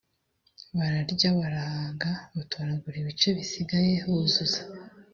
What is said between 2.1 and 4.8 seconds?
h batoragura ibice bisigaye buzuza